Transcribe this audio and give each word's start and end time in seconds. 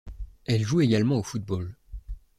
Elle 0.45 0.63
joue 0.63 0.81
également 0.81 1.17
au 1.19 1.21
football. 1.21 1.75